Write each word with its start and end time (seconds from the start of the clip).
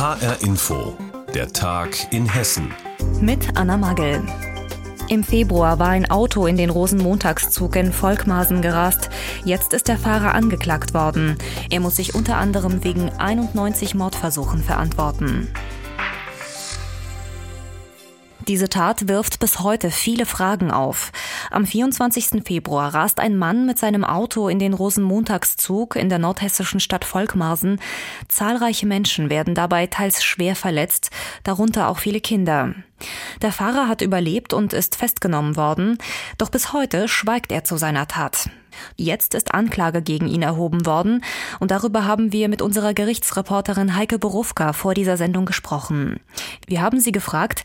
HR 0.00 0.40
Info, 0.40 0.96
der 1.34 1.52
Tag 1.52 2.10
in 2.10 2.26
Hessen. 2.26 2.72
Mit 3.20 3.54
Anna 3.58 3.76
Magel. 3.76 4.22
Im 5.10 5.22
Februar 5.22 5.78
war 5.78 5.88
ein 5.88 6.10
Auto 6.10 6.46
in 6.46 6.56
den 6.56 6.70
Rosenmontagszug 6.70 7.76
in 7.76 7.92
Volkmarsen 7.92 8.62
gerast. 8.62 9.10
Jetzt 9.44 9.74
ist 9.74 9.88
der 9.88 9.98
Fahrer 9.98 10.34
angeklagt 10.34 10.94
worden. 10.94 11.36
Er 11.68 11.80
muss 11.80 11.96
sich 11.96 12.14
unter 12.14 12.38
anderem 12.38 12.82
wegen 12.82 13.10
91 13.10 13.94
Mordversuchen 13.94 14.62
verantworten. 14.62 15.48
Diese 18.50 18.68
Tat 18.68 19.06
wirft 19.06 19.38
bis 19.38 19.60
heute 19.60 19.92
viele 19.92 20.26
Fragen 20.26 20.72
auf. 20.72 21.12
Am 21.52 21.64
24. 21.64 22.42
Februar 22.44 22.92
rast 22.92 23.20
ein 23.20 23.36
Mann 23.36 23.64
mit 23.64 23.78
seinem 23.78 24.02
Auto 24.02 24.48
in 24.48 24.58
den 24.58 24.74
Rosenmontagszug 24.74 25.94
in 25.94 26.08
der 26.08 26.18
nordhessischen 26.18 26.80
Stadt 26.80 27.04
Volkmarsen. 27.04 27.78
Zahlreiche 28.26 28.86
Menschen 28.86 29.30
werden 29.30 29.54
dabei 29.54 29.86
teils 29.86 30.24
schwer 30.24 30.56
verletzt, 30.56 31.10
darunter 31.44 31.88
auch 31.88 31.98
viele 31.98 32.20
Kinder. 32.20 32.74
Der 33.40 33.52
Fahrer 33.52 33.86
hat 33.86 34.02
überlebt 34.02 34.52
und 34.52 34.72
ist 34.72 34.96
festgenommen 34.96 35.54
worden, 35.54 35.98
doch 36.36 36.50
bis 36.50 36.72
heute 36.72 37.06
schweigt 37.06 37.52
er 37.52 37.62
zu 37.62 37.76
seiner 37.76 38.08
Tat. 38.08 38.50
Jetzt 38.96 39.34
ist 39.34 39.54
Anklage 39.54 40.02
gegen 40.02 40.26
ihn 40.26 40.42
erhoben 40.42 40.86
worden 40.86 41.22
und 41.60 41.70
darüber 41.70 42.04
haben 42.04 42.32
wir 42.32 42.48
mit 42.48 42.62
unserer 42.62 42.94
Gerichtsreporterin 42.94 43.94
Heike 43.94 44.18
Borufka 44.18 44.72
vor 44.72 44.94
dieser 44.94 45.16
Sendung 45.16 45.46
gesprochen. 45.46 46.18
Wir 46.66 46.80
haben 46.82 46.98
sie 46.98 47.12
gefragt, 47.12 47.62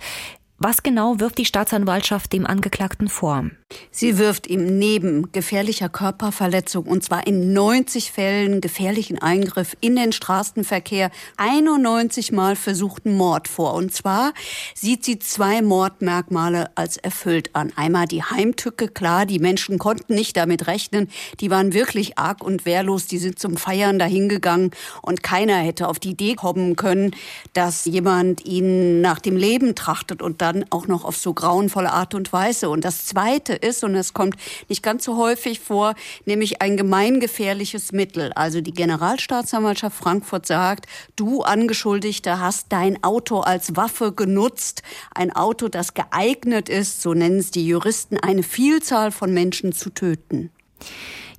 was 0.57 0.83
genau 0.83 1.19
wirft 1.19 1.37
die 1.37 1.45
Staatsanwaltschaft 1.45 2.31
dem 2.31 2.45
Angeklagten 2.45 3.09
vor? 3.09 3.49
Sie 3.91 4.17
wirft 4.17 4.47
ihm 4.47 4.77
neben 4.77 5.31
gefährlicher 5.31 5.89
Körperverletzung 5.89 6.85
und 6.85 7.03
zwar 7.03 7.27
in 7.27 7.51
90 7.51 8.11
Fällen 8.11 8.61
gefährlichen 8.61 9.21
Eingriff 9.21 9.75
in 9.81 9.95
den 9.95 10.11
Straßenverkehr 10.11 11.11
91 11.37 12.31
Mal 12.31 12.55
versuchten 12.55 13.17
Mord 13.17 13.47
vor. 13.47 13.73
Und 13.73 13.93
zwar 13.93 14.33
sieht 14.73 15.03
sie 15.03 15.19
zwei 15.19 15.61
Mordmerkmale 15.61 16.69
als 16.75 16.97
erfüllt 16.97 17.53
an. 17.53 17.73
Einmal 17.75 18.05
die 18.05 18.23
Heimtücke, 18.23 18.87
klar, 18.87 19.25
die 19.25 19.39
Menschen 19.39 19.77
konnten 19.77 20.15
nicht 20.15 20.37
damit 20.37 20.67
rechnen. 20.67 21.09
Die 21.39 21.49
waren 21.49 21.73
wirklich 21.73 22.17
arg 22.17 22.43
und 22.43 22.65
wehrlos. 22.65 23.07
Die 23.07 23.17
sind 23.17 23.39
zum 23.39 23.57
Feiern 23.57 23.99
dahingegangen 23.99 24.71
und 25.01 25.23
keiner 25.23 25.57
hätte 25.57 25.87
auf 25.87 25.99
die 25.99 26.11
Idee 26.11 26.35
kommen 26.35 26.75
können, 26.75 27.11
dass 27.53 27.85
jemand 27.85 28.45
ihnen 28.45 29.01
nach 29.01 29.19
dem 29.19 29.35
Leben 29.35 29.75
trachtet 29.75 30.21
und 30.21 30.41
dann 30.45 30.65
auch 30.69 30.87
noch 30.87 31.03
auf 31.05 31.17
so 31.17 31.33
grauenvolle 31.33 31.91
Art 31.91 32.13
und 32.13 32.31
Weise. 32.31 32.69
Und 32.69 32.85
das 32.85 33.05
Zweite 33.05 33.53
ist, 33.53 33.83
und 33.83 33.95
es 33.95 34.13
kommt 34.13 34.35
nicht 34.69 34.83
ganz 34.83 35.03
so 35.03 35.17
häufig 35.17 35.59
vor, 35.59 35.95
nämlich 36.25 36.61
ein 36.61 36.77
gemeingefährliches 36.77 37.91
Mittel. 37.91 38.31
Also 38.33 38.61
die 38.61 38.73
Generalstaatsanwaltschaft 38.73 39.97
Frankfurt 39.97 40.45
sagt, 40.45 40.85
du 41.15 41.41
Angeschuldigter 41.41 42.39
hast 42.39 42.67
dein 42.69 43.03
Auto 43.03 43.39
als 43.39 43.75
Waffe 43.75 44.11
genutzt. 44.11 44.83
Ein 45.13 45.35
Auto, 45.35 45.67
das 45.67 45.93
geeignet 45.93 46.69
ist, 46.69 47.01
so 47.01 47.13
nennen 47.13 47.39
es 47.39 47.51
die 47.51 47.65
Juristen, 47.65 48.17
eine 48.19 48.43
Vielzahl 48.43 49.11
von 49.11 49.33
Menschen 49.33 49.73
zu 49.73 49.89
töten. 49.89 50.51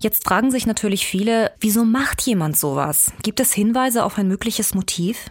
Jetzt 0.00 0.24
fragen 0.24 0.50
sich 0.50 0.66
natürlich 0.66 1.06
viele, 1.06 1.52
wieso 1.60 1.84
macht 1.84 2.22
jemand 2.22 2.56
sowas? 2.56 3.12
Gibt 3.22 3.40
es 3.40 3.52
Hinweise 3.52 4.04
auf 4.04 4.18
ein 4.18 4.28
mögliches 4.28 4.74
Motiv? 4.74 5.30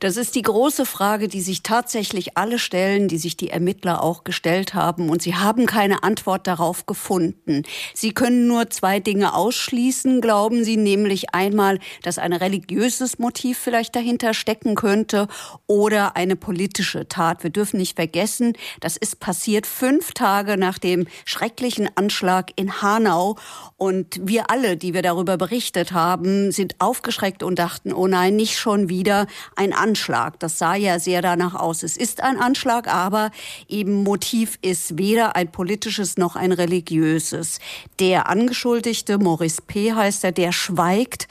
Das 0.00 0.16
ist 0.16 0.34
die 0.34 0.42
große 0.42 0.86
Frage, 0.86 1.28
die 1.28 1.40
sich 1.40 1.62
tatsächlich 1.62 2.36
alle 2.36 2.58
stellen, 2.58 3.08
die 3.08 3.18
sich 3.18 3.36
die 3.36 3.50
Ermittler 3.50 4.02
auch 4.02 4.24
gestellt 4.24 4.74
haben. 4.74 5.10
Und 5.10 5.22
sie 5.22 5.34
haben 5.34 5.66
keine 5.66 6.02
Antwort 6.02 6.46
darauf 6.46 6.86
gefunden. 6.86 7.64
Sie 7.94 8.12
können 8.12 8.46
nur 8.46 8.70
zwei 8.70 9.00
Dinge 9.00 9.34
ausschließen, 9.34 10.20
glauben 10.20 10.64
sie, 10.64 10.76
nämlich 10.76 11.34
einmal, 11.34 11.78
dass 12.02 12.18
ein 12.18 12.32
religiöses 12.32 13.18
Motiv 13.18 13.58
vielleicht 13.58 13.94
dahinter 13.94 14.34
stecken 14.34 14.74
könnte 14.74 15.28
oder 15.66 16.16
eine 16.16 16.36
politische 16.36 17.08
Tat. 17.08 17.42
Wir 17.42 17.50
dürfen 17.50 17.78
nicht 17.78 17.96
vergessen, 17.96 18.54
das 18.80 18.96
ist 18.96 19.20
passiert 19.20 19.66
fünf 19.66 20.12
Tage 20.12 20.56
nach 20.56 20.78
dem 20.78 21.06
schrecklichen 21.24 21.88
Anschlag 21.96 22.52
in 22.56 22.82
Hanau. 22.82 23.36
Und 23.76 24.20
wir 24.22 24.50
alle, 24.50 24.76
die 24.76 24.94
wir 24.94 25.02
darüber 25.02 25.36
berichtet 25.36 25.92
haben, 25.92 26.52
sind 26.52 26.76
aufgeschreckt 26.78 27.42
und 27.42 27.58
dachten, 27.58 27.92
oh 27.92 28.06
nein, 28.06 28.36
nicht 28.36 28.58
schon 28.58 28.88
wieder 28.88 29.26
ein 29.60 29.74
Anschlag. 29.74 30.40
Das 30.40 30.56
sah 30.56 30.74
ja 30.74 30.98
sehr 30.98 31.20
danach 31.20 31.54
aus. 31.54 31.82
Es 31.82 31.98
ist 31.98 32.22
ein 32.22 32.38
Anschlag, 32.38 32.88
aber 32.88 33.30
eben 33.68 34.02
Motiv 34.02 34.58
ist 34.62 34.96
weder 34.96 35.36
ein 35.36 35.52
politisches 35.52 36.16
noch 36.16 36.34
ein 36.34 36.52
religiöses. 36.52 37.58
Der 37.98 38.26
Angeschuldigte, 38.30 39.18
Maurice 39.18 39.60
P. 39.60 39.92
heißt 39.92 40.24
er, 40.24 40.32
der 40.32 40.52
schweigt. 40.52 41.28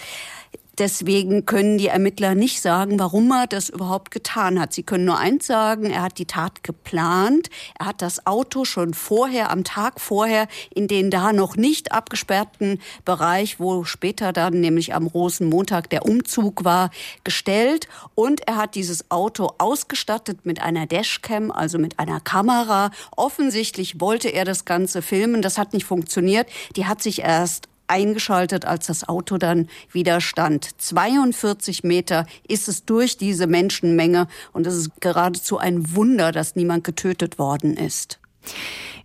Deswegen 0.80 1.46
können 1.46 1.78
die 1.78 1.88
Ermittler 1.88 2.36
nicht 2.36 2.62
sagen, 2.62 3.00
warum 3.00 3.30
er 3.32 3.48
das 3.48 3.68
überhaupt 3.68 4.12
getan 4.12 4.60
hat. 4.60 4.74
Sie 4.74 4.84
können 4.84 5.06
nur 5.06 5.18
eins 5.18 5.46
sagen, 5.46 5.92
er 5.92 6.04
hat 6.04 6.18
die 6.18 6.26
Tat 6.26 6.64
geplant. 6.64 7.50
Er 7.78 7.88
hat 7.88 8.02
das 8.02 8.26
Auto 8.26 8.66
schon 8.66 8.94
vorher, 8.94 9.52
am 9.52 9.64
Tag 9.64 10.00
vorher, 10.00 10.48
in 10.74 10.88
den 10.88 11.12
da 11.12 11.34
noch 11.34 11.58
nicht 11.58 11.92
abgesperrten 11.92 12.80
Bereich, 13.04 13.60
wo 13.60 13.84
später 13.84 14.32
dann 14.32 14.62
nämlich 14.62 14.94
am 14.94 15.08
Rosenmontag 15.08 15.90
der 15.90 16.06
Umzug 16.06 16.64
war, 16.64 16.92
gestellt. 17.24 17.88
Und 18.16 18.48
er 18.48 18.56
hat 18.56 18.76
dieses 18.76 19.12
Auto 19.12 19.52
ausgestattet 19.58 20.46
mit 20.46 20.62
einer 20.62 20.86
Dashcam, 20.86 21.52
also 21.52 21.78
mit 21.78 22.00
einer 22.00 22.20
Kamera. 22.20 22.92
Offensichtlich 23.16 24.00
wollte 24.00 24.30
er 24.30 24.46
das 24.46 24.66
Ganze 24.66 25.02
filmen. 25.02 25.42
Das 25.42 25.58
hat 25.58 25.74
nicht 25.74 25.86
funktioniert. 25.86 26.48
Die 26.76 26.86
hat 26.86 27.02
sich 27.02 27.22
erst 27.22 27.69
eingeschaltet, 27.90 28.66
als 28.66 28.88
das 28.88 29.08
Auto 29.08 29.38
dann 29.38 29.68
wieder 29.92 30.22
stand. 30.22 30.70
42 30.80 31.84
Meter 31.84 32.26
ist 32.48 32.68
es 32.68 32.86
durch 32.86 33.18
diese 33.18 33.48
Menschenmenge 33.48 34.28
und 34.54 34.68
es 34.68 34.76
ist 34.76 35.02
geradezu 35.02 35.58
ein 35.58 35.96
Wunder, 35.96 36.32
dass 36.32 36.56
niemand 36.56 36.84
getötet 36.84 37.40
worden 37.40 37.76
ist. 37.76 38.19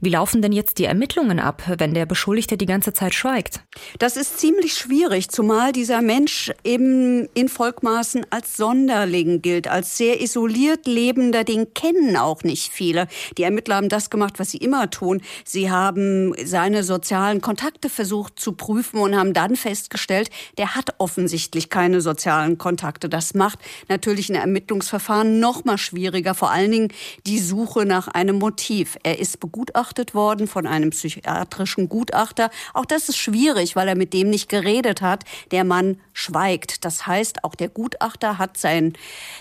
Wie 0.04 0.10
laufen 0.10 0.42
denn 0.42 0.52
jetzt 0.52 0.78
die 0.78 0.84
Ermittlungen 0.84 1.40
ab, 1.40 1.62
wenn 1.78 1.94
der 1.94 2.04
Beschuldigte 2.04 2.58
die 2.58 2.66
ganze 2.66 2.92
Zeit 2.92 3.14
schweigt? 3.14 3.60
Das 3.98 4.18
ist 4.18 4.38
ziemlich 4.38 4.74
schwierig, 4.74 5.30
zumal 5.30 5.72
dieser 5.72 6.02
Mensch 6.02 6.52
eben 6.62 7.26
in 7.32 7.48
Volkmaßen 7.48 8.26
als 8.28 8.58
Sonderling 8.58 9.40
gilt, 9.40 9.66
als 9.66 9.96
sehr 9.96 10.20
isoliert 10.20 10.86
lebender. 10.86 11.42
Den 11.42 11.72
kennen 11.72 12.18
auch 12.18 12.42
nicht 12.42 12.70
viele. 12.70 13.08
Die 13.38 13.44
Ermittler 13.44 13.76
haben 13.76 13.88
das 13.88 14.10
gemacht, 14.10 14.38
was 14.38 14.50
sie 14.50 14.58
immer 14.58 14.90
tun. 14.90 15.22
Sie 15.42 15.70
haben 15.70 16.34
seine 16.44 16.84
sozialen 16.84 17.40
Kontakte 17.40 17.88
versucht 17.88 18.38
zu 18.38 18.52
prüfen 18.52 19.00
und 19.00 19.16
haben 19.16 19.32
dann 19.32 19.56
festgestellt, 19.56 20.28
der 20.58 20.74
hat 20.74 20.96
offensichtlich 20.98 21.70
keine 21.70 22.02
sozialen 22.02 22.58
Kontakte. 22.58 23.08
Das 23.08 23.32
macht 23.32 23.58
natürlich 23.88 24.28
ein 24.28 24.36
Ermittlungsverfahren 24.36 25.40
noch 25.40 25.64
mal 25.64 25.78
schwieriger, 25.78 26.34
vor 26.34 26.50
allen 26.50 26.70
Dingen 26.70 26.88
die 27.26 27.38
Suche 27.38 27.86
nach 27.86 28.08
einem 28.08 28.38
Motiv. 28.38 28.98
Er 29.02 29.18
ist 29.24 29.40
begutachtet 29.40 30.14
worden 30.14 30.46
von 30.46 30.66
einem 30.66 30.90
psychiatrischen 30.90 31.88
Gutachter. 31.88 32.50
Auch 32.74 32.84
das 32.84 33.08
ist 33.08 33.16
schwierig, 33.16 33.74
weil 33.74 33.88
er 33.88 33.96
mit 33.96 34.12
dem 34.12 34.28
nicht 34.28 34.50
geredet 34.50 35.00
hat. 35.00 35.24
Der 35.50 35.64
Mann 35.64 35.98
schweigt. 36.12 36.84
Das 36.84 37.06
heißt, 37.06 37.42
auch 37.42 37.54
der 37.54 37.70
Gutachter 37.70 38.36
hat 38.36 38.58
sein 38.58 38.92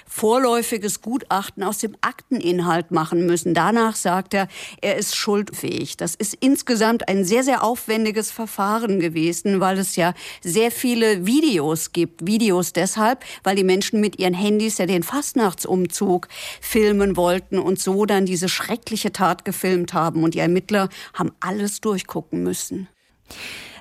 vorläufiges 0.08 1.02
Gutachten 1.02 1.64
aus 1.64 1.80
dem 1.80 1.98
Akteninhalt 2.00 2.92
machen 2.92 3.26
müssen. 3.26 3.54
Danach 3.54 3.98
sagt 3.98 4.34
er, 4.34 4.48
er 4.82 4.96
ist 4.96 5.18
schuldfähig. 5.18 5.98
Das 5.98 6.16
ist 6.16 6.34
insgesamt 6.40 7.10
ein 7.10 7.26
sehr, 7.26 7.44
sehr 7.44 7.62
aufwendiges 7.62 8.32
Verfahren 8.32 9.02
gewesen, 9.02 9.60
weil 9.60 9.78
es 9.78 9.98
ja 9.98 10.14
sehr 10.42 10.72
viele 10.72 11.26
Videos 11.26 11.92
gibt. 11.92 12.26
Videos 12.26 12.72
deshalb, 12.72 13.26
weil 13.44 13.58
die 13.58 13.66
Menschen 13.66 14.00
mit 14.00 14.18
ihren 14.18 14.34
Handys 14.34 14.78
ja 14.78 14.86
den 14.86 15.04
Fastnachtsumzug 15.04 16.30
filmen 16.62 17.18
wollten 17.18 17.60
und 17.60 17.82
so 17.82 18.06
dann 18.06 18.26
diese 18.26 18.48
schreckliche 18.48 19.12
Tat 19.12 19.44
gefilmt 19.44 19.73
haben. 19.94 20.24
Und 20.24 20.34
die 20.34 20.40
Ermittler 20.40 20.90
haben 21.14 21.32
alles 21.40 21.82
durchgucken 21.82 22.44
müssen. 22.44 22.88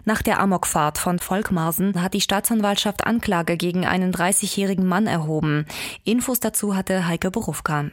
Nach 0.05 0.23
der 0.23 0.41
Amokfahrt 0.41 0.99
von 0.99 1.21
Volkmarsen 1.21 2.03
hat 2.03 2.15
die 2.15 2.21
Staatsanwaltschaft 2.21 3.07
Anklage 3.07 3.57
gegen 3.57 3.87
einen 3.87 4.13
30-jährigen 4.13 4.87
Mann 4.87 5.07
erhoben. 5.07 5.67
Infos 6.05 6.41
dazu 6.41 6.75
hatte 6.75 7.06
Heike 7.06 7.31
Borufka. 7.31 7.91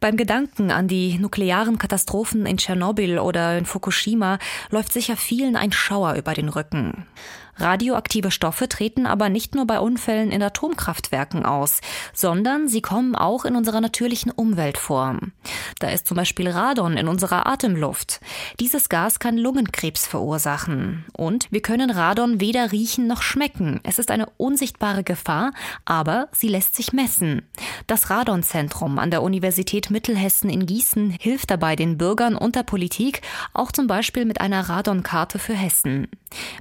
Beim 0.00 0.16
Gedanken 0.16 0.70
an 0.70 0.88
die 0.88 1.18
nuklearen 1.18 1.78
Katastrophen 1.78 2.44
in 2.44 2.58
Tschernobyl 2.58 3.18
oder 3.18 3.56
in 3.56 3.64
Fukushima 3.64 4.38
läuft 4.70 4.92
sicher 4.92 5.16
vielen 5.16 5.56
ein 5.56 5.72
Schauer 5.72 6.14
über 6.14 6.34
den 6.34 6.48
Rücken. 6.48 7.06
Radioaktive 7.58 8.30
Stoffe 8.30 8.68
treten 8.68 9.06
aber 9.06 9.28
nicht 9.28 9.54
nur 9.54 9.66
bei 9.66 9.80
Unfällen 9.80 10.30
in 10.30 10.42
Atomkraftwerken 10.42 11.46
aus, 11.46 11.80
sondern 12.12 12.68
sie 12.68 12.82
kommen 12.82 13.14
auch 13.14 13.44
in 13.44 13.56
unserer 13.56 13.80
natürlichen 13.80 14.30
Umwelt 14.30 14.78
vor. 14.78 15.18
Da 15.78 15.88
ist 15.88 16.06
zum 16.06 16.16
Beispiel 16.16 16.50
Radon 16.50 16.96
in 16.96 17.08
unserer 17.08 17.46
Atemluft. 17.46 18.20
Dieses 18.60 18.88
Gas 18.88 19.18
kann 19.18 19.38
Lungenkrebs 19.38 20.06
verursachen. 20.06 21.04
Und 21.12 21.48
wir 21.50 21.62
können 21.62 21.90
Radon 21.90 22.40
weder 22.40 22.72
riechen 22.72 23.06
noch 23.06 23.22
schmecken. 23.22 23.80
Es 23.82 23.98
ist 23.98 24.10
eine 24.10 24.26
unsichtbare 24.36 25.04
Gefahr, 25.04 25.52
aber 25.84 26.28
sie 26.32 26.48
lässt 26.48 26.74
sich 26.74 26.92
messen. 26.92 27.42
Das 27.86 28.10
Radonzentrum 28.10 28.98
an 28.98 29.10
der 29.10 29.22
Universität 29.22 29.90
Mittelhessen 29.90 30.50
in 30.50 30.66
Gießen 30.66 31.10
hilft 31.10 31.50
dabei 31.50 31.76
den 31.76 31.96
Bürgern 31.96 32.36
und 32.36 32.56
der 32.56 32.64
Politik, 32.64 33.22
auch 33.54 33.72
zum 33.72 33.86
Beispiel 33.86 34.24
mit 34.24 34.40
einer 34.40 34.68
Radonkarte 34.68 35.38
für 35.38 35.54
Hessen. 35.54 36.08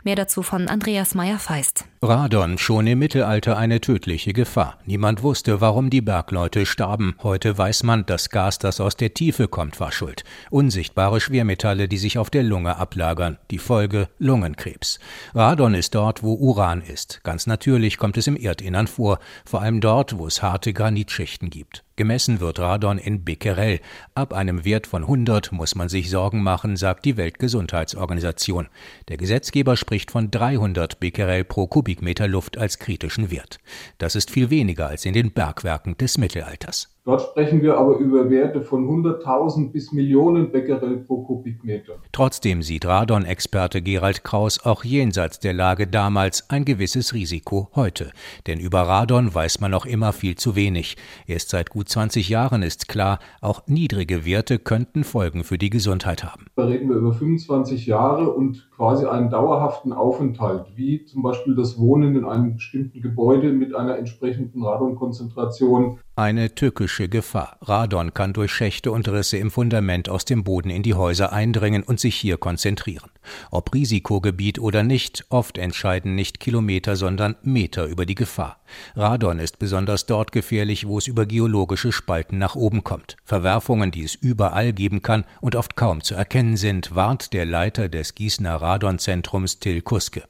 Mehr 0.03 0.15
dazu 0.15 0.41
von 0.41 0.67
Andrea 0.67 0.84
Andreas 0.85 1.15
Meyer-Feist. 1.15 1.85
Radon 2.03 2.59
schon 2.59 2.85
im 2.85 2.99
Mittelalter 2.99 3.57
eine 3.57 3.81
tödliche 3.81 4.33
Gefahr. 4.33 4.77
Niemand 4.85 5.23
wusste, 5.23 5.59
warum 5.59 5.89
die 5.89 6.01
Bergleute 6.01 6.67
starben. 6.67 7.15
Heute 7.23 7.57
weiß 7.57 7.81
man, 7.81 8.05
das 8.05 8.29
Gas, 8.29 8.59
das 8.59 8.79
aus 8.79 8.95
der 8.95 9.15
Tiefe 9.15 9.47
kommt, 9.47 9.79
war 9.79 9.91
schuld. 9.91 10.23
Unsichtbare 10.51 11.19
Schwermetalle, 11.19 11.87
die 11.87 11.97
sich 11.97 12.19
auf 12.19 12.29
der 12.29 12.43
Lunge 12.43 12.77
ablagern. 12.77 13.39
Die 13.49 13.57
Folge 13.57 14.09
Lungenkrebs. 14.19 14.99
Radon 15.33 15.73
ist 15.73 15.95
dort, 15.95 16.21
wo 16.21 16.35
Uran 16.35 16.83
ist. 16.83 17.21
Ganz 17.23 17.47
natürlich 17.47 17.97
kommt 17.97 18.17
es 18.17 18.27
im 18.27 18.37
Erdinnern 18.37 18.85
vor, 18.85 19.17
vor 19.43 19.63
allem 19.63 19.81
dort, 19.81 20.19
wo 20.19 20.27
es 20.27 20.43
harte 20.43 20.71
Granitschichten 20.71 21.49
gibt. 21.49 21.84
Gemessen 21.97 22.41
wird 22.41 22.59
Radon 22.59 22.97
in 22.97 23.23
Becquerel. 23.23 23.79
Ab 24.15 24.33
einem 24.33 24.65
Wert 24.65 24.85
von 24.85 25.03
100 25.03 25.53
muss 25.53 25.75
man 25.75 25.87
sich 25.87 26.09
Sorgen 26.09 26.43
machen, 26.43 26.75
sagt 26.75 27.05
die 27.05 27.15
Weltgesundheitsorganisation. 27.15 28.67
Der 29.07 29.15
Gesetzgeber 29.15 29.77
spricht 29.77 30.11
von 30.11 30.29
300 30.29 30.99
Becquerel 30.99 31.45
pro 31.45 31.67
Kubikmeter 31.67 32.27
Luft 32.27 32.57
als 32.57 32.79
kritischen 32.79 33.31
Wert. 33.31 33.59
Das 33.97 34.15
ist 34.15 34.29
viel 34.29 34.49
weniger 34.49 34.87
als 34.87 35.05
in 35.05 35.13
den 35.13 35.31
Bergwerken 35.31 35.97
des 35.97 36.17
Mittelalters. 36.17 36.94
Dort 37.07 37.21
sprechen 37.21 37.61
wir 37.61 37.77
aber 37.77 37.97
über 37.97 38.31
Werte 38.31 38.63
von 38.63 38.89
100.000 38.89 39.71
bis 39.71 39.91
Millionen 39.91 40.51
Becquerel 40.51 40.97
pro 40.97 41.21
Kubikmeter. 41.21 41.97
Trotzdem 42.11 42.63
sieht 42.63 42.83
Radon-Experte 42.83 43.83
Gerald 43.83 44.23
Kraus 44.23 44.65
auch 44.65 44.83
jenseits 44.83 45.39
der 45.39 45.53
Lage 45.53 45.85
damals 45.85 46.49
ein 46.49 46.65
gewisses 46.65 47.13
Risiko 47.13 47.69
heute. 47.75 48.09
Denn 48.47 48.59
über 48.59 48.81
Radon 48.81 49.35
weiß 49.35 49.61
man 49.61 49.69
noch 49.69 49.85
immer 49.85 50.13
viel 50.13 50.33
zu 50.33 50.55
wenig. 50.55 50.97
Erst 51.27 51.49
seit 51.49 51.69
gut 51.69 51.89
20 51.89 52.27
Jahren 52.27 52.63
ist 52.63 52.87
klar, 52.87 53.19
auch 53.39 53.61
niedrige 53.67 54.25
Werte 54.25 54.57
könnten 54.57 55.03
Folgen 55.03 55.43
für 55.43 55.59
die 55.59 55.69
Gesundheit 55.69 56.23
haben. 56.23 56.47
Da 56.55 56.65
reden 56.65 56.89
wir 56.89 56.95
über 56.95 57.13
25 57.13 57.85
Jahre 57.85 58.31
und 58.31 58.67
quasi 58.75 59.05
einen 59.05 59.29
dauerhaften 59.29 59.93
Aufenthalt, 59.93 60.65
wie 60.75 61.05
zum 61.05 61.21
Beispiel 61.21 61.55
das 61.55 61.77
Wohnen 61.77 62.15
in 62.15 62.25
einem 62.25 62.55
bestimmten 62.55 62.99
Gebäude 62.99 63.53
mit 63.53 63.75
einer 63.75 63.95
entsprechenden 63.95 64.63
Radonkonzentration 64.63 65.99
eine 66.15 66.55
tückische 66.55 67.09
Gefahr. 67.09 67.57
Radon 67.61 68.13
kann 68.13 68.31
durch 68.31 68.51
Schächte 68.51 68.91
und 68.91 69.07
Risse 69.09 69.37
im 69.37 69.51
Fundament 69.51 70.07
aus 70.07 70.23
dem 70.23 70.43
Boden 70.45 70.69
in 70.69 70.81
die 70.81 70.93
Häuser 70.93 71.33
eindringen 71.33 71.83
und 71.83 71.99
sich 71.99 72.15
hier 72.15 72.37
konzentrieren. 72.37 73.09
Ob 73.51 73.73
Risikogebiet 73.73 74.59
oder 74.59 74.83
nicht, 74.83 75.25
oft 75.29 75.57
entscheiden 75.57 76.15
nicht 76.15 76.39
Kilometer, 76.39 76.95
sondern 76.95 77.35
Meter 77.41 77.85
über 77.85 78.05
die 78.05 78.15
Gefahr. 78.15 78.59
Radon 78.95 79.39
ist 79.39 79.59
besonders 79.59 80.05
dort 80.05 80.31
gefährlich, 80.31 80.87
wo 80.87 80.97
es 80.97 81.07
über 81.07 81.25
geologische 81.25 81.91
Spalten 81.91 82.37
nach 82.37 82.55
oben 82.55 82.83
kommt. 82.83 83.17
Verwerfungen, 83.23 83.91
die 83.91 84.03
es 84.03 84.15
überall 84.15 84.73
geben 84.73 85.01
kann 85.01 85.25
und 85.41 85.55
oft 85.55 85.75
kaum 85.75 86.01
zu 86.01 86.15
erkennen 86.15 86.55
sind, 86.57 86.95
warnt 86.95 87.33
der 87.33 87.45
Leiter 87.45 87.89
des 87.89 88.15
Gießener 88.15 88.55
Radonzentrums 88.55 89.59
Till 89.59 89.81
Kuske. 89.81 90.23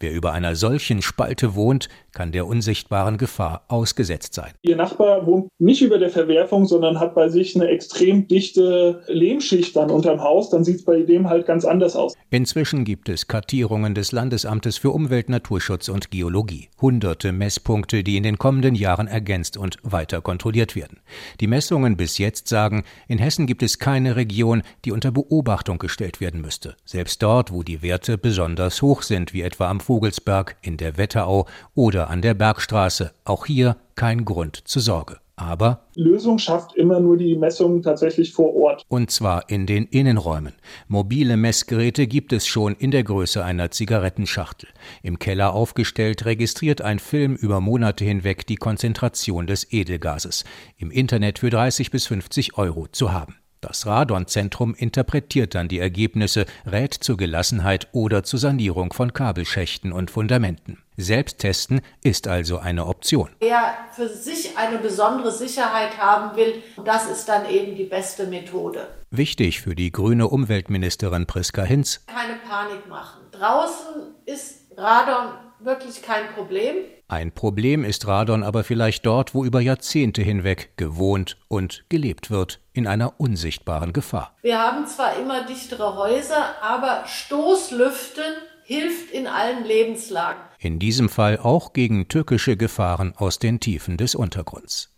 Wer 0.00 0.12
über 0.12 0.32
einer 0.32 0.56
solchen 0.56 1.02
Spalte 1.02 1.54
wohnt, 1.54 1.88
kann 2.12 2.32
der 2.32 2.46
unsichtbaren 2.46 3.18
Gefahr 3.18 3.64
ausgesetzt 3.68 4.34
sein. 4.34 4.52
Ihr 4.62 4.76
Nachbar 4.76 5.26
wohnt 5.28 5.48
nicht 5.58 5.82
über 5.82 5.98
der 5.98 6.10
Verwerfung, 6.10 6.66
sondern 6.66 6.98
hat 6.98 7.14
bei 7.14 7.28
sich 7.28 7.54
eine 7.54 7.68
extrem 7.68 8.26
dichte 8.26 9.02
Lehmschicht 9.06 9.76
dann 9.76 9.90
unterm 9.90 10.22
Haus, 10.22 10.50
dann 10.50 10.64
sieht 10.64 10.76
es 10.76 10.84
bei 10.84 11.02
dem 11.02 11.28
halt 11.28 11.46
ganz 11.46 11.64
anders 11.64 11.94
aus. 11.94 12.14
Inzwischen 12.30 12.84
gibt 12.84 13.08
es 13.08 13.28
Kartierungen 13.28 13.94
des 13.94 14.12
Landesamtes 14.12 14.78
für 14.78 14.90
Umwelt, 14.90 15.28
Naturschutz 15.28 15.88
und 15.88 16.10
Geologie. 16.10 16.68
Hunderte 16.80 17.32
Messpunkte, 17.32 18.02
die 18.02 18.16
in 18.16 18.22
den 18.22 18.38
kommenden 18.38 18.74
Jahren 18.74 19.06
ergänzt 19.06 19.56
und 19.56 19.76
weiter 19.82 20.20
kontrolliert 20.20 20.74
werden. 20.74 21.00
Die 21.40 21.46
Messungen 21.46 21.96
bis 21.96 22.18
jetzt 22.18 22.48
sagen, 22.48 22.84
in 23.06 23.18
Hessen 23.18 23.46
gibt 23.46 23.62
es 23.62 23.78
keine 23.78 24.16
Region, 24.16 24.62
die 24.84 24.92
unter 24.92 25.10
Beobachtung 25.10 25.78
gestellt 25.78 26.20
werden 26.20 26.40
müsste. 26.40 26.76
Selbst 26.84 27.22
dort, 27.22 27.52
wo 27.52 27.62
die 27.62 27.82
Werte 27.82 28.16
besonders 28.18 28.82
hoch 28.82 29.02
sind, 29.02 29.32
wie 29.34 29.42
etwa 29.42 29.68
am 29.68 29.80
Vogelsberg, 29.80 30.56
in 30.62 30.76
der 30.76 30.96
Wetterau 30.96 31.46
oder 31.74 32.10
an 32.10 32.22
der 32.22 32.34
Bergstraße. 32.34 33.12
Auch 33.24 33.46
hier 33.46 33.76
kein 33.98 34.24
Grund 34.24 34.56
zur 34.64 34.80
Sorge. 34.80 35.18
Aber 35.34 35.86
Lösung 35.94 36.38
schafft 36.38 36.74
immer 36.76 37.00
nur 37.00 37.16
die 37.16 37.36
Messungen 37.36 37.82
tatsächlich 37.82 38.32
vor 38.32 38.54
Ort. 38.54 38.84
Und 38.88 39.10
zwar 39.10 39.50
in 39.50 39.66
den 39.66 39.86
Innenräumen. 39.86 40.54
Mobile 40.86 41.36
Messgeräte 41.36 42.06
gibt 42.06 42.32
es 42.32 42.46
schon 42.46 42.74
in 42.74 42.90
der 42.90 43.04
Größe 43.04 43.44
einer 43.44 43.70
Zigarettenschachtel. 43.70 44.68
Im 45.02 45.18
Keller 45.18 45.52
aufgestellt 45.52 46.24
registriert 46.24 46.80
ein 46.80 46.98
Film 47.00 47.34
über 47.34 47.60
Monate 47.60 48.04
hinweg 48.04 48.46
die 48.46 48.56
Konzentration 48.56 49.46
des 49.46 49.72
Edelgases. 49.72 50.44
Im 50.76 50.90
Internet 50.90 51.40
für 51.40 51.50
30 51.50 51.90
bis 51.90 52.06
50 52.06 52.56
Euro 52.56 52.86
zu 52.88 53.12
haben. 53.12 53.36
Das 53.60 53.86
Radonzentrum 53.86 54.74
interpretiert 54.76 55.56
dann 55.56 55.66
die 55.66 55.80
Ergebnisse, 55.80 56.46
rät 56.66 56.94
zur 56.94 57.16
Gelassenheit 57.16 57.88
oder 57.90 58.22
zur 58.22 58.38
Sanierung 58.38 58.92
von 58.92 59.12
Kabelschächten 59.12 59.92
und 59.92 60.12
Fundamenten. 60.12 60.78
Selbsttesten 60.98 61.80
ist 62.02 62.26
also 62.26 62.58
eine 62.58 62.86
Option. 62.86 63.30
Wer 63.38 63.74
für 63.92 64.08
sich 64.08 64.58
eine 64.58 64.78
besondere 64.78 65.30
Sicherheit 65.30 65.96
haben 65.96 66.36
will, 66.36 66.62
das 66.84 67.08
ist 67.08 67.28
dann 67.28 67.48
eben 67.48 67.76
die 67.76 67.84
beste 67.84 68.26
Methode. 68.26 68.88
Wichtig 69.10 69.60
für 69.60 69.76
die 69.76 69.92
grüne 69.92 70.26
Umweltministerin 70.26 71.26
Priska 71.26 71.62
Hinz. 71.62 72.04
Keine 72.06 72.38
Panik 72.48 72.88
machen. 72.88 73.20
Draußen 73.30 74.14
ist 74.26 74.66
Radon 74.76 75.34
wirklich 75.60 76.02
kein 76.02 76.28
Problem. 76.34 76.76
Ein 77.08 77.32
Problem 77.32 77.84
ist 77.84 78.06
Radon 78.06 78.42
aber 78.42 78.64
vielleicht 78.64 79.06
dort, 79.06 79.34
wo 79.34 79.44
über 79.44 79.60
Jahrzehnte 79.60 80.22
hinweg 80.22 80.76
gewohnt 80.76 81.38
und 81.48 81.84
gelebt 81.88 82.30
wird, 82.30 82.60
in 82.72 82.86
einer 82.86 83.18
unsichtbaren 83.18 83.92
Gefahr. 83.92 84.36
Wir 84.42 84.58
haben 84.58 84.86
zwar 84.86 85.16
immer 85.16 85.44
dichtere 85.46 85.96
Häuser, 85.96 86.62
aber 86.62 87.04
Stoßlüften 87.06 88.24
hilft 88.68 89.10
in 89.12 89.26
allen 89.26 89.64
Lebenslagen. 89.64 90.42
In 90.58 90.78
diesem 90.78 91.08
Fall 91.08 91.38
auch 91.38 91.72
gegen 91.72 92.08
tückische 92.08 92.58
Gefahren 92.58 93.14
aus 93.16 93.38
den 93.38 93.60
Tiefen 93.60 93.96
des 93.96 94.14
Untergrunds. 94.14 94.94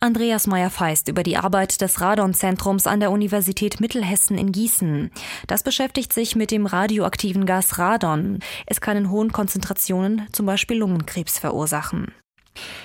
Andreas 0.00 0.46
Meyer-Feist 0.46 1.08
über 1.08 1.22
die 1.22 1.38
Arbeit 1.38 1.80
des 1.80 2.02
Radonzentrums 2.02 2.86
an 2.86 3.00
der 3.00 3.10
Universität 3.10 3.80
Mittelhessen 3.80 4.36
in 4.36 4.52
Gießen. 4.52 5.10
Das 5.46 5.62
beschäftigt 5.62 6.12
sich 6.12 6.36
mit 6.36 6.50
dem 6.50 6.66
radioaktiven 6.66 7.46
Gas 7.46 7.78
Radon. 7.78 8.40
Es 8.66 8.82
kann 8.82 8.98
in 8.98 9.10
hohen 9.10 9.32
Konzentrationen 9.32 10.26
zum 10.32 10.44
Beispiel 10.44 10.76
Lungenkrebs 10.76 11.38
verursachen. 11.38 12.12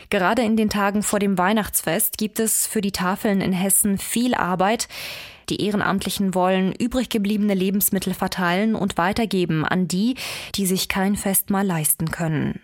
Gerade 0.10 0.44
in 0.44 0.56
den 0.56 0.70
Tagen 0.70 1.04
vor 1.04 1.20
dem 1.20 1.38
Weihnachtsfest 1.38 2.18
gibt 2.18 2.40
es 2.40 2.68
für 2.68 2.80
die 2.80 2.94
Tafeln 2.94 3.42
in 3.42 3.52
Hessen 3.52 3.98
viel 3.98 4.34
Arbeit. 4.34 4.88
Die 5.50 5.62
Ehrenamtlichen 5.62 6.34
wollen 6.34 6.74
übrig 6.74 7.10
gebliebene 7.10 7.54
Lebensmittel 7.54 8.14
verteilen 8.14 8.76
und 8.76 8.98
weitergeben 8.98 9.66
an 9.66 9.88
die, 9.88 10.16
die 10.56 10.66
sich 10.66 10.90
kein 10.90 11.16
Festmahl 11.16 11.66
leisten 11.66 12.12
können. 12.12 12.62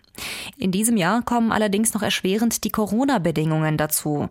In 0.58 0.72
diesem 0.72 0.98
Jahr 0.98 1.22
kommen 1.24 1.52
allerdings 1.52 1.94
noch 1.94 2.04
erschwerend 2.04 2.64
die 2.64 2.70
Corona-Bedingungen 2.70 3.78
dazu. 3.78 4.30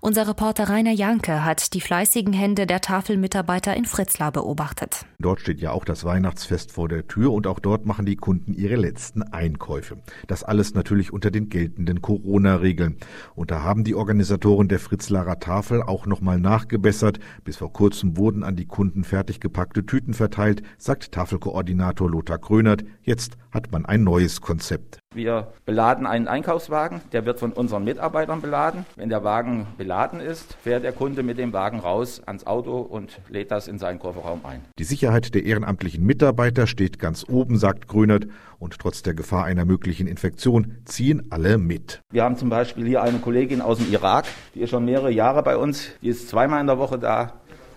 Unser 0.00 0.28
Reporter 0.28 0.68
Rainer 0.68 0.92
Janke 0.92 1.44
hat 1.44 1.72
die 1.74 1.80
fleißigen 1.80 2.32
Hände 2.32 2.66
der 2.66 2.80
Tafelmitarbeiter 2.80 3.74
in 3.74 3.84
Fritzlar 3.84 4.32
beobachtet. 4.32 5.06
Dort 5.18 5.40
steht 5.40 5.60
ja 5.60 5.70
auch 5.70 5.84
das 5.84 6.04
Weihnachtsfest 6.04 6.72
vor 6.72 6.88
der 6.88 7.06
Tür 7.06 7.32
und 7.32 7.46
auch 7.46 7.60
dort 7.60 7.86
machen 7.86 8.04
die 8.04 8.16
Kunden 8.16 8.52
ihre 8.52 8.76
letzten 8.76 9.22
Einkäufe. 9.22 9.98
Das 10.26 10.44
alles 10.44 10.74
natürlich 10.74 11.12
unter 11.12 11.30
den 11.30 11.48
geltenden 11.48 12.02
Corona-Regeln. 12.02 12.96
Und 13.34 13.50
da 13.50 13.62
haben 13.62 13.84
die 13.84 13.94
Organisatoren 13.94 14.68
der 14.68 14.78
Fritzlarer 14.78 15.40
Tafel 15.40 15.82
auch 15.82 16.06
nochmal 16.06 16.38
nachgebessert. 16.38 17.18
Bis 17.44 17.56
vor 17.56 17.72
kurzem 17.72 18.16
wurden 18.16 18.42
an 18.42 18.56
die 18.56 18.66
Kunden 18.66 19.04
fertig 19.04 19.40
gepackte 19.40 19.86
Tüten 19.86 20.14
verteilt, 20.14 20.62
sagt 20.78 21.12
Tafelkoordinator 21.12 22.10
Lothar 22.10 22.38
Krönert. 22.38 22.84
Jetzt 23.02 23.36
hat 23.50 23.72
man 23.72 23.86
ein 23.86 24.04
neues 24.04 24.40
Konzept. 24.40 25.01
Wir 25.14 25.48
beladen 25.66 26.06
einen 26.06 26.26
Einkaufswagen, 26.26 27.02
der 27.12 27.26
wird 27.26 27.38
von 27.38 27.52
unseren 27.52 27.84
Mitarbeitern 27.84 28.40
beladen. 28.40 28.86
Wenn 28.96 29.10
der 29.10 29.24
Wagen 29.24 29.66
beladen 29.76 30.20
ist, 30.20 30.54
fährt 30.62 30.84
der 30.84 30.92
Kunde 30.92 31.22
mit 31.22 31.38
dem 31.38 31.52
Wagen 31.52 31.80
raus 31.80 32.22
ans 32.24 32.46
Auto 32.46 32.78
und 32.78 33.20
lädt 33.28 33.50
das 33.50 33.68
in 33.68 33.78
seinen 33.78 33.98
Kofferraum 33.98 34.40
ein. 34.44 34.62
Die 34.78 34.84
Sicherheit 34.84 35.34
der 35.34 35.44
ehrenamtlichen 35.44 36.04
Mitarbeiter 36.04 36.66
steht 36.66 36.98
ganz 36.98 37.26
oben, 37.28 37.58
sagt 37.58 37.88
Grünert, 37.88 38.26
und 38.58 38.78
trotz 38.78 39.02
der 39.02 39.14
Gefahr 39.14 39.44
einer 39.44 39.64
möglichen 39.64 40.06
Infektion 40.06 40.76
ziehen 40.84 41.24
alle 41.30 41.58
mit. 41.58 42.00
Wir 42.12 42.22
haben 42.22 42.36
zum 42.36 42.48
Beispiel 42.48 42.86
hier 42.86 43.02
eine 43.02 43.18
Kollegin 43.18 43.60
aus 43.60 43.78
dem 43.78 43.92
Irak, 43.92 44.24
die 44.54 44.60
ist 44.60 44.70
schon 44.70 44.84
mehrere 44.84 45.10
Jahre 45.10 45.42
bei 45.42 45.56
uns, 45.56 45.88
die 46.00 46.08
ist 46.08 46.28
zweimal 46.28 46.60
in 46.60 46.68
der 46.68 46.78
Woche 46.78 46.96
da, 46.96 47.32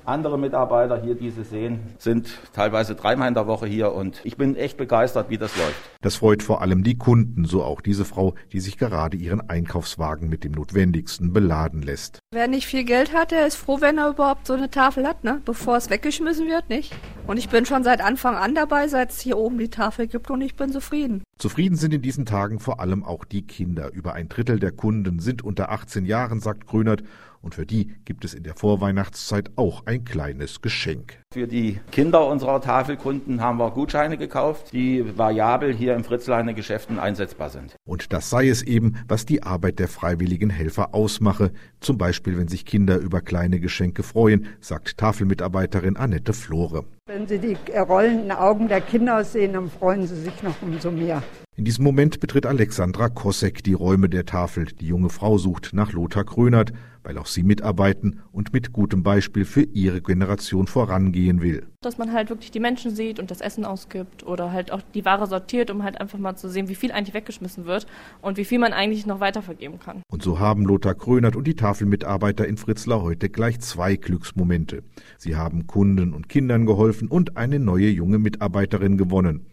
andere 0.06 0.38
Mitarbeiter 0.38 1.02
hier, 1.02 1.16
die 1.16 1.30
Sie 1.30 1.44
sehen, 1.44 1.80
sind 1.98 2.30
teilweise 2.54 2.96
dreimal 2.96 3.28
in 3.28 3.34
der 3.34 3.48
Woche 3.48 3.66
hier 3.66 3.94
und 3.94 4.22
ich 4.24 4.38
bin 4.38 4.56
echt 4.56 4.78
begeistert, 4.78 5.30
wie 5.30 5.38
das 5.38 5.56
läuft. 5.58 5.76
Das 6.02 6.18
freut 6.18 6.44
vor 6.44 6.62
allem 6.62 6.84
die 6.84 6.98
Kunden, 6.98 7.46
so 7.46 7.64
auch 7.64 7.82
diese 7.82 8.06
Frau, 8.06 8.36
die 8.52 8.60
sich 8.60 8.78
gerade 8.78 9.18
ihren 9.18 9.50
Einkaufswagen 9.50 10.30
mit 10.30 10.44
dem 10.44 10.52
Notwendigsten 10.52 11.34
beladen 11.34 11.82
lässt. 11.82 12.20
Wer 12.32 12.48
nicht 12.48 12.68
viel 12.68 12.84
Geld 12.84 13.14
hat, 13.14 13.32
der 13.32 13.48
ist 13.48 13.56
froh, 13.56 13.82
wenn 13.82 13.98
er 13.98 14.10
überhaupt 14.10 14.48
so 14.48 14.54
eine 14.54 14.70
Tafel 14.70 15.08
hat, 15.08 15.24
ne? 15.24 15.42
bevor 15.46 15.78
es 15.78 15.90
weggeschmissen 15.90 16.48
wird, 16.48 16.70
nicht? 16.70 16.94
Und 17.28 17.38
ich 17.38 17.50
bin 17.50 17.66
schon 17.66 17.84
seit 17.84 18.02
Anfang 18.02 18.36
an 18.36 18.54
dabei, 18.54 18.88
seit 18.88 19.12
es 19.12 19.20
hier 19.20 19.38
oben 19.38 19.58
die 19.58 19.70
Tafel 19.70 20.08
gibt 20.08 20.30
und 20.30 20.42
ich 20.42 20.56
bin 20.56 20.72
zufrieden. 20.72 21.24
Zufrieden 21.40 21.76
sind 21.76 21.94
in 21.94 22.02
diesen 22.02 22.26
Tagen 22.26 22.60
vor 22.60 22.80
allem 22.80 23.04
auch 23.04 23.26
die 23.26 23.42
Kinder. 23.42 23.92
Über 23.92 24.14
ein 24.14 24.30
Drittel 24.30 24.60
der 24.60 24.72
Kunden 24.72 25.20
sind 25.20 25.44
unter 25.44 25.72
18 25.72 26.06
Jahren, 26.06 26.40
sagt 26.40 26.68
Grünert, 26.68 27.04
und 27.46 27.56
für 27.56 27.66
die 27.66 27.96
gibt 28.04 28.26
es 28.26 28.34
in 28.34 28.44
der 28.44 28.56
Vorweihnachtszeit 28.56 29.52
auch 29.56 29.86
ein 29.86 30.04
kleines 30.04 30.62
Geschenk. 30.62 31.20
Für 31.32 31.48
die 31.48 31.80
Kinder 31.92 32.28
unserer 32.28 32.60
Tafelkunden 32.60 33.40
haben 33.40 33.60
wir 33.60 33.70
Gutscheine 33.72 34.18
gekauft, 34.18 34.74
die 34.74 35.18
variabel 35.18 35.72
hier 35.72 35.96
im 35.96 36.04
Fritzleine 36.04 36.56
Geschäften 36.56 36.98
einsetzbar 36.98 37.52
sind. 37.52 37.76
Und 37.86 38.12
das 38.12 38.32
sei 38.32 38.50
es 38.50 38.64
eben, 38.64 38.98
was 39.08 39.26
die 39.26 39.44
Arbeit 39.44 39.78
der 39.80 39.88
freiwilligen 39.88 40.50
Helfer 40.50 40.96
ausmache. 40.96 41.52
Zum 41.80 42.00
Beispiel, 42.00 42.38
wenn 42.38 42.48
sich 42.48 42.66
Kinder 42.66 42.98
über 42.98 43.22
kleine 43.22 43.60
Geschenke 43.60 44.02
freuen, 44.02 44.48
sagt 44.60 44.98
Tafelmitarbeiterin 44.98 45.98
Annette 45.98 46.34
Flore. 46.34 46.86
Wenn 47.06 47.28
sie 47.28 47.38
die 47.38 47.58
rollenden 47.78 48.32
Augen 48.32 48.68
der 48.68 48.82
Kinder 48.82 49.24
sehen, 49.24 49.54
dann 49.54 49.70
freuen 49.70 50.08
sie 50.08 50.20
sich 50.20 50.42
noch 50.42 50.60
umso 50.64 50.90
mehr. 50.90 51.22
In 51.58 51.64
diesem 51.64 51.86
Moment 51.86 52.20
betritt 52.20 52.46
Alexandra 52.46 53.08
Kosek 53.08 53.64
die 53.64 53.72
Räume 53.72 54.10
der 54.10 54.26
Tafel. 54.26 54.66
Die 54.66 54.88
junge 54.88 55.10
Frau 55.10 55.38
sucht 55.38 55.70
nach 55.72 55.94
Lothar 55.94 56.26
Krönert, 56.26 56.74
weil 57.02 57.18
auch 57.18 57.28
sie 57.28 57.44
mitarbeiten 57.44 58.20
und 58.34 58.52
mit 58.52 58.74
gutem 58.74 59.04
Beispiel 59.04 59.46
für 59.46 59.62
ihre 59.62 60.02
Generation 60.02 60.68
vorangehen 60.68 61.42
will. 61.42 61.66
Dass 61.80 61.98
man 61.98 62.12
halt 62.12 62.30
wirklich 62.30 62.52
die 62.52 62.60
Menschen 62.60 62.94
sieht 62.94 63.20
und 63.20 63.32
das 63.32 63.40
Essen 63.40 63.64
ausgibt 63.64 64.26
oder 64.26 64.52
halt 64.52 64.74
auch 64.74 64.82
die 64.94 65.06
Ware 65.06 65.28
sortiert, 65.28 65.72
um 65.72 65.84
halt 65.84 66.02
einfach 66.02 66.20
mal 66.20 66.36
zu 66.36 66.50
sehen, 66.50 66.68
wie 66.68 66.76
viel 66.76 66.92
eigentlich 66.92 67.14
weggeschmissen 67.14 67.66
wird 67.66 67.88
und 68.22 68.36
wie 68.36 68.44
viel 68.44 68.60
man 68.60 68.74
eigentlich 68.74 69.06
noch 69.06 69.22
weitervergeben 69.22 69.80
kann. 69.80 70.02
Und 70.12 70.24
so 70.24 70.40
haben 70.40 70.66
Lothar 70.66 70.96
Krönert 70.96 71.38
und 71.38 71.48
die 71.48 71.56
Tafelmitarbeiter 71.56 72.46
in 72.46 72.58
Fritzlar 72.58 73.02
heute 73.02 73.30
gleich 73.30 73.62
zwei 73.62 73.96
Glücksmomente. 73.96 74.84
Sie 75.18 75.38
haben 75.38 75.68
Kunden 75.68 76.14
und 76.14 76.28
Kindern 76.28 76.66
geholfen 76.66 77.08
und 77.08 77.38
eine 77.38 77.60
neue 77.60 77.88
junge 77.88 78.20
Mitarbeiterin 78.20 78.98
gewonnen. 78.98 79.46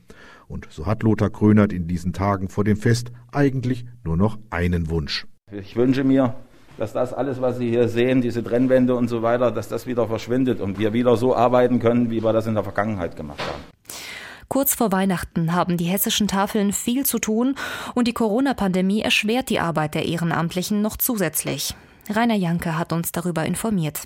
Und 0.52 0.66
so 0.68 0.84
hat 0.84 1.02
Lothar 1.02 1.30
Krönert 1.30 1.72
in 1.72 1.88
diesen 1.88 2.12
Tagen 2.12 2.50
vor 2.50 2.62
dem 2.62 2.76
Fest 2.76 3.10
eigentlich 3.32 3.86
nur 4.04 4.18
noch 4.18 4.38
einen 4.50 4.90
Wunsch. 4.90 5.26
Ich 5.50 5.76
wünsche 5.76 6.04
mir, 6.04 6.34
dass 6.76 6.92
das 6.92 7.14
alles, 7.14 7.40
was 7.40 7.56
Sie 7.56 7.70
hier 7.70 7.88
sehen, 7.88 8.20
diese 8.20 8.44
Trennwände 8.44 8.94
und 8.94 9.08
so 9.08 9.22
weiter, 9.22 9.50
dass 9.50 9.68
das 9.68 9.86
wieder 9.86 10.06
verschwindet 10.06 10.60
und 10.60 10.78
wir 10.78 10.92
wieder 10.92 11.16
so 11.16 11.34
arbeiten 11.34 11.78
können, 11.78 12.10
wie 12.10 12.22
wir 12.22 12.34
das 12.34 12.46
in 12.46 12.52
der 12.52 12.64
Vergangenheit 12.64 13.16
gemacht 13.16 13.40
haben. 13.40 13.62
Kurz 14.48 14.74
vor 14.74 14.92
Weihnachten 14.92 15.54
haben 15.54 15.78
die 15.78 15.86
hessischen 15.86 16.28
Tafeln 16.28 16.74
viel 16.74 17.06
zu 17.06 17.18
tun 17.18 17.54
und 17.94 18.06
die 18.06 18.12
Corona-Pandemie 18.12 19.00
erschwert 19.00 19.48
die 19.48 19.58
Arbeit 19.58 19.94
der 19.94 20.04
Ehrenamtlichen 20.04 20.82
noch 20.82 20.98
zusätzlich. 20.98 21.74
Rainer 22.10 22.34
Janke 22.34 22.78
hat 22.78 22.92
uns 22.92 23.10
darüber 23.10 23.46
informiert. 23.46 24.02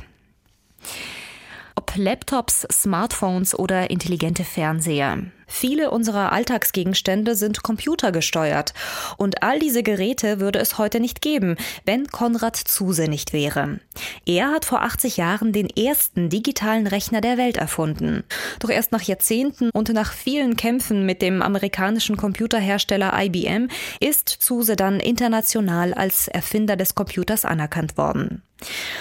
Ob 1.78 1.95
Laptops, 1.95 2.66
Smartphones 2.73 3.56
oder 3.56 3.90
intelligente 3.90 4.45
Fernseher. 4.45 5.18
Viele 5.47 5.90
unserer 5.90 6.33
Alltagsgegenstände 6.33 7.37
sind 7.37 7.62
computergesteuert. 7.62 8.73
Und 9.18 9.42
all 9.42 9.59
diese 9.59 9.83
Geräte 9.83 10.40
würde 10.40 10.59
es 10.59 10.78
heute 10.78 11.00
nicht 11.00 11.21
geben, 11.21 11.56
wenn 11.85 12.06
Konrad 12.09 12.56
Zuse 12.56 13.09
nicht 13.09 13.35
wäre. 13.35 13.78
Er 14.25 14.50
hat 14.50 14.64
vor 14.64 14.83
80 14.83 15.18
Jahren 15.18 15.52
den 15.52 15.68
ersten 15.68 16.30
digitalen 16.30 16.87
Rechner 16.87 17.21
der 17.21 17.37
Welt 17.37 17.59
erfunden. 17.59 18.25
Doch 18.59 18.71
erst 18.71 18.90
nach 18.90 19.02
Jahrzehnten 19.02 19.68
und 19.71 19.92
nach 19.92 20.14
vielen 20.14 20.56
Kämpfen 20.56 21.04
mit 21.04 21.21
dem 21.21 21.42
amerikanischen 21.42 22.16
Computerhersteller 22.16 23.12
IBM 23.14 23.68
ist 24.00 24.28
Zuse 24.28 24.76
dann 24.76 24.99
international 24.99 25.92
als 25.92 26.26
Erfinder 26.26 26.76
des 26.76 26.95
Computers 26.95 27.45
anerkannt 27.45 27.99
worden. 27.99 28.42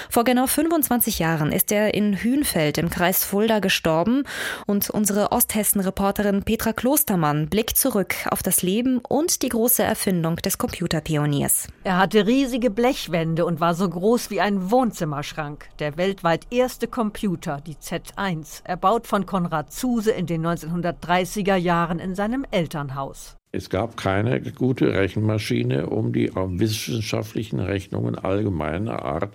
Vor 0.10 0.24
genau 0.24 0.48
25 0.48 1.20
Jahren 1.20 1.52
ist 1.52 1.72
er 1.72 1.94
in 1.94 2.22
Hünfeld 2.22 2.78
im 2.78 2.90
Kreis 2.90 3.24
Fulda 3.24 3.60
gestorben 3.60 4.24
und 4.66 4.90
unsere 4.90 5.32
Osthessen-Reporterin 5.32 6.44
Petra 6.44 6.74
Klostermann 6.74 7.48
blickt 7.48 7.78
zurück 7.78 8.16
auf 8.30 8.44
das 8.44 8.62
Leben 8.62 9.00
und 9.00 9.42
die 9.42 9.50
große 9.50 9.84
Erfindung 9.84 10.38
des 10.38 10.58
Computerpioniers. 10.58 11.68
Er 11.84 11.98
hatte 11.98 12.28
riesige 12.28 12.70
Blechwände 12.70 13.46
und 13.46 13.60
war 13.60 13.76
so 13.76 13.90
groß 13.90 14.30
wie 14.30 14.42
ein 14.42 14.72
Wohnzimmerschrank. 14.72 15.70
Der 15.80 15.98
weltweit 15.98 16.48
erste 16.52 16.88
Computer, 16.88 17.62
die 17.66 17.76
Z1, 17.76 18.66
erbaut 18.66 19.08
von 19.08 19.26
Konrad 19.26 19.72
Zuse 19.72 20.12
in 20.12 20.26
den 20.26 20.46
1930er 20.46 21.56
Jahren 21.56 22.00
in 22.00 22.16
seinem 22.16 22.46
Elternhaus. 22.52 23.38
Es 23.56 23.70
gab 23.70 23.96
keine 23.96 24.42
gute 24.42 24.94
Rechenmaschine, 24.94 25.88
um 25.88 26.12
die 26.12 26.30
wissenschaftlichen 26.36 27.62
Rechnungen 27.62 28.16
allgemeiner 28.16 29.04
Art, 29.04 29.34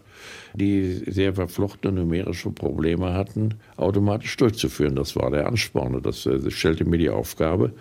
die 0.52 1.02
sehr 1.06 1.34
verflochtene 1.34 2.00
numerische 2.00 2.50
Probleme 2.50 3.14
hatten, 3.14 3.54
automatisch 3.78 4.36
durchzuführen. 4.36 4.94
Das 4.94 5.16
war 5.16 5.30
der 5.30 5.46
Ansporn. 5.46 6.02
Das, 6.02 6.24
das 6.24 6.44
äh, 6.44 6.50
stellte 6.50 6.84
mir 6.84 6.98
die 6.98 7.08
Aufgabe, 7.08 7.72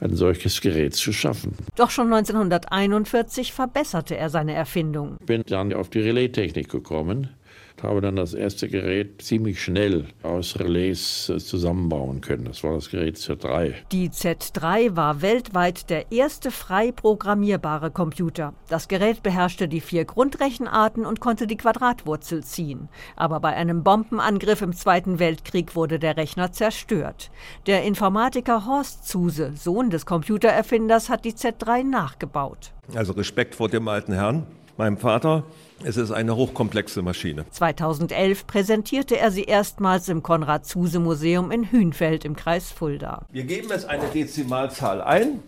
ein 0.00 0.14
solches 0.14 0.60
Gerät 0.60 0.94
zu 0.94 1.14
schaffen. 1.14 1.54
Doch 1.76 1.88
schon 1.88 2.12
1941 2.12 3.54
verbesserte 3.54 4.18
er 4.18 4.28
seine 4.28 4.52
Erfindung. 4.52 5.16
Ich 5.20 5.26
bin 5.26 5.44
dann 5.46 5.72
auf 5.72 5.88
die 5.88 6.00
Relaistechnik 6.00 6.68
gekommen 6.68 7.28
habe 7.82 8.00
dann 8.00 8.16
das 8.16 8.34
erste 8.34 8.68
Gerät 8.68 9.22
ziemlich 9.22 9.62
schnell 9.62 10.06
aus 10.22 10.58
Relais 10.58 11.28
äh, 11.28 11.38
zusammenbauen 11.38 12.20
können. 12.20 12.44
Das 12.44 12.64
war 12.64 12.72
das 12.72 12.90
Gerät 12.90 13.16
Z3. 13.16 13.74
Die 13.92 14.08
Z3 14.08 14.96
war 14.96 15.22
weltweit 15.22 15.90
der 15.90 16.10
erste 16.10 16.50
frei 16.50 16.92
programmierbare 16.92 17.90
Computer. 17.90 18.54
Das 18.68 18.88
Gerät 18.88 19.22
beherrschte 19.22 19.68
die 19.68 19.80
vier 19.80 20.04
Grundrechenarten 20.04 21.04
und 21.04 21.20
konnte 21.20 21.46
die 21.46 21.56
Quadratwurzel 21.56 22.42
ziehen. 22.44 22.88
Aber 23.14 23.40
bei 23.40 23.54
einem 23.54 23.82
Bombenangriff 23.82 24.62
im 24.62 24.72
Zweiten 24.72 25.18
Weltkrieg 25.18 25.76
wurde 25.76 25.98
der 25.98 26.16
Rechner 26.16 26.52
zerstört. 26.52 27.30
Der 27.66 27.84
Informatiker 27.84 28.66
Horst 28.66 29.06
Zuse, 29.06 29.52
Sohn 29.54 29.90
des 29.90 30.06
Computererfinders, 30.06 31.10
hat 31.10 31.24
die 31.24 31.32
Z3 31.32 31.84
nachgebaut. 31.84 32.72
Also 32.94 33.12
Respekt 33.12 33.54
vor 33.54 33.68
dem 33.68 33.88
alten 33.88 34.12
Herrn, 34.12 34.46
meinem 34.78 34.98
Vater. 34.98 35.44
Es 35.84 35.96
ist 35.96 36.10
eine 36.10 36.36
hochkomplexe 36.36 37.02
Maschine. 37.02 37.44
2011 37.50 38.46
präsentierte 38.46 39.18
er 39.18 39.30
sie 39.30 39.44
erstmals 39.44 40.08
im 40.08 40.22
Konrad-Zuse-Museum 40.22 41.50
in 41.50 41.70
Hünfeld 41.70 42.24
im 42.24 42.34
Kreis 42.34 42.70
Fulda. 42.70 43.26
Wir 43.30 43.44
geben 43.44 43.68
jetzt 43.70 43.86
eine 43.86 44.06
Dezimalzahl 44.06 45.02
ein. 45.02 45.40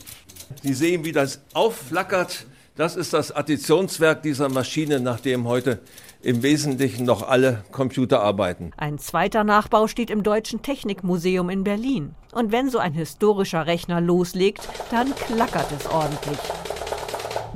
Sie 0.63 0.75
sehen, 0.75 1.05
wie 1.05 1.13
das 1.13 1.41
aufflackert. 1.55 2.47
Das 2.77 2.95
ist 2.95 3.13
das 3.13 3.35
Additionswerk 3.35 4.23
dieser 4.23 4.49
Maschine, 4.49 5.01
nach 5.01 5.21
dem 5.21 5.49
heute 5.49 5.81
im 6.23 6.43
Wesentlichen 6.43 7.07
noch 7.07 7.27
alle 7.27 7.65
Computer 7.71 8.21
arbeiten. 8.21 8.73
Ein 8.77 8.99
zweiter 8.99 9.45
Nachbau 9.45 9.87
steht 9.87 10.11
im 10.11 10.23
Deutschen 10.23 10.63
Technikmuseum 10.63 11.49
in 11.51 11.65
Berlin. 11.65 12.15
Und 12.33 12.53
wenn 12.53 12.71
so 12.71 12.79
ein 12.79 12.93
historischer 12.93 13.67
Rechner 13.67 14.01
loslegt, 14.01 14.69
dann 14.91 15.15
klackert 15.15 15.73
es 15.73 15.87
ordentlich. 15.87 16.39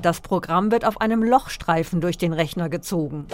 Das 0.01 0.21
Programm 0.21 0.71
wird 0.71 0.85
auf 0.85 1.01
einem 1.01 1.23
Lochstreifen 1.23 2.01
durch 2.01 2.19
den 2.19 2.33
Rechner 2.33 2.69
gezogen. 2.69 3.27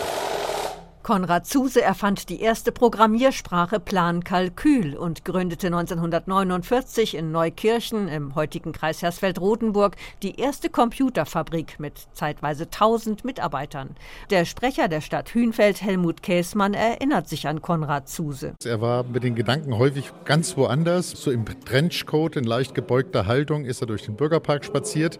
Konrad 1.09 1.47
Zuse 1.47 1.81
erfand 1.81 2.29
die 2.29 2.43
erste 2.43 2.71
Programmiersprache 2.71 3.81
Plan 3.81 4.25
Kalkül 4.25 4.95
und 4.95 5.25
gründete 5.25 5.69
1949 5.69 7.15
in 7.15 7.33
Neukirchen 7.33 8.09
im 8.09 8.35
heutigen 8.35 8.73
Kreis 8.73 9.01
Hersfeld-Rotenburg 9.01 9.97
die 10.23 10.39
erste 10.39 10.69
Computerfabrik 10.69 11.81
mit 11.81 11.95
zeitweise 12.13 12.65
1000 12.65 13.25
Mitarbeitern. 13.25 13.97
Der 14.29 14.45
Sprecher 14.45 14.89
der 14.89 15.01
Stadt 15.01 15.33
Hünfeld, 15.33 15.81
Helmut 15.81 16.23
Käßmann, 16.23 16.75
erinnert 16.75 17.27
sich 17.27 17.49
an 17.49 17.63
Konrad 17.63 18.11
Zuse. 18.11 18.53
Er 18.63 18.83
war 18.83 19.03
mit 19.05 19.23
den 19.23 19.35
Gedanken 19.35 19.79
häufig 19.79 20.13
ganz 20.27 20.59
woanders. 20.59 21.13
So 21.13 21.31
im 21.31 21.47
Trenchcoat, 21.47 22.37
in 22.37 22.45
leicht 22.45 22.75
gebeugter 22.75 23.25
Haltung, 23.25 23.65
ist 23.65 23.81
er 23.81 23.87
durch 23.87 24.03
den 24.03 24.17
Bürgerpark 24.17 24.63
spaziert. 24.63 25.19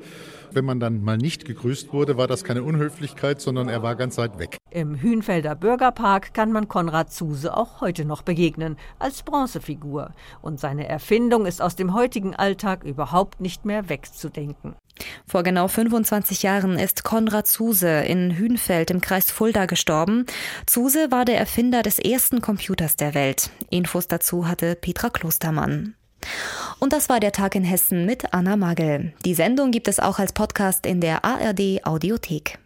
Wenn 0.53 0.65
man 0.65 0.81
dann 0.81 1.03
mal 1.03 1.19
nicht 1.19 1.45
gegrüßt 1.45 1.93
wurde, 1.93 2.17
war 2.17 2.27
das 2.27 2.45
keine 2.45 2.63
Unhöflichkeit, 2.63 3.41
sondern 3.41 3.69
er 3.69 3.83
war 3.83 3.97
ganz 3.97 4.17
weit 4.19 4.39
weg. 4.39 4.59
Im 4.71 5.01
Hünfelder 5.01 5.55
Bürgerpark 5.79 6.35
kann 6.35 6.51
man 6.51 6.67
Konrad 6.67 7.13
Zuse 7.13 7.57
auch 7.57 7.81
heute 7.81 8.05
noch 8.05 8.23
begegnen, 8.23 8.77
als 8.99 9.23
Bronzefigur. 9.23 10.11
Und 10.43 10.59
seine 10.59 10.89
Erfindung 10.89 11.47
ist 11.47 11.63
aus 11.63 11.77
dem 11.77 11.95
heutigen 11.95 12.35
Alltag 12.35 12.83
überhaupt 12.83 13.41
nicht 13.41 13.65
mehr 13.65 13.89
wegzudenken. 13.89 14.75
Vor 15.25 15.45
genau 15.45 15.69
25 15.69 16.43
Jahren 16.43 16.77
ist 16.77 17.05
Konrad 17.05 17.47
Zuse 17.47 18.01
in 18.01 18.37
Hünfeld 18.37 18.91
im 18.91 19.01
Kreis 19.01 19.31
Fulda 19.31 19.67
gestorben. 19.67 20.27
Zuse 20.67 21.13
war 21.13 21.25
der 21.25 21.39
Erfinder 21.39 21.85
des 21.85 22.01
ersten 22.01 22.41
Computers 22.41 22.97
der 22.97 23.15
Welt. 23.15 23.51
Infos 23.71 24.09
dazu 24.09 24.49
hatte 24.49 24.75
Petra 24.75 25.11
Klostermann. 25.11 25.95
Und 26.81 26.93
das 26.93 27.09
war 27.09 27.21
der 27.21 27.31
Tag 27.31 27.55
in 27.55 27.63
Hessen 27.63 28.05
mit 28.05 28.35
Anna 28.35 28.57
Magel. 28.57 29.13
Die 29.25 29.35
Sendung 29.35 29.71
gibt 29.71 29.87
es 29.87 30.01
auch 30.01 30.19
als 30.19 30.33
Podcast 30.33 30.87
in 30.87 31.01
der 31.01 31.25
ARD 31.25 31.87
Audiothek. 31.87 32.59